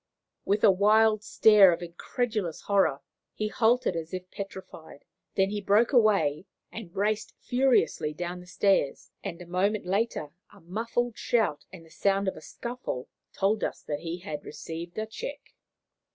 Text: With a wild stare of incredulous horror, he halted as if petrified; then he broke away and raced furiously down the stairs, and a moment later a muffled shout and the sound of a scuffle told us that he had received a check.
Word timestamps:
With 0.45 0.63
a 0.63 0.71
wild 0.71 1.21
stare 1.21 1.71
of 1.71 1.83
incredulous 1.83 2.61
horror, 2.61 3.01
he 3.35 3.49
halted 3.49 3.95
as 3.95 4.15
if 4.15 4.31
petrified; 4.31 5.05
then 5.35 5.51
he 5.51 5.61
broke 5.61 5.93
away 5.93 6.47
and 6.71 6.91
raced 6.95 7.35
furiously 7.39 8.11
down 8.11 8.39
the 8.39 8.47
stairs, 8.47 9.11
and 9.23 9.39
a 9.43 9.45
moment 9.45 9.85
later 9.85 10.31
a 10.51 10.59
muffled 10.59 11.19
shout 11.19 11.65
and 11.71 11.85
the 11.85 11.91
sound 11.91 12.27
of 12.27 12.35
a 12.35 12.41
scuffle 12.41 13.09
told 13.31 13.63
us 13.63 13.83
that 13.83 13.99
he 13.99 14.17
had 14.17 14.43
received 14.43 14.97
a 14.97 15.05
check. 15.05 15.53